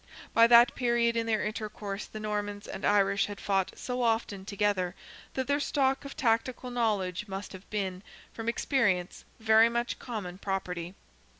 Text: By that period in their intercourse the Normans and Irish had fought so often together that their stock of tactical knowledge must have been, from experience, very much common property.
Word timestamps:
By 0.33 0.47
that 0.47 0.73
period 0.73 1.15
in 1.15 1.27
their 1.27 1.45
intercourse 1.45 2.05
the 2.07 2.19
Normans 2.19 2.67
and 2.67 2.83
Irish 2.83 3.27
had 3.27 3.39
fought 3.39 3.77
so 3.77 4.01
often 4.01 4.45
together 4.45 4.95
that 5.35 5.45
their 5.45 5.59
stock 5.59 6.05
of 6.05 6.17
tactical 6.17 6.71
knowledge 6.71 7.27
must 7.27 7.53
have 7.53 7.69
been, 7.69 8.01
from 8.33 8.49
experience, 8.49 9.25
very 9.39 9.69
much 9.69 9.99
common 9.99 10.39
property. 10.39 10.95